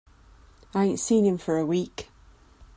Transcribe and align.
I 0.73 0.85
ain't 0.85 0.99
seen 0.99 1.25
him 1.27 1.37
for 1.37 1.59
a 1.59 1.63
week. 1.63 2.09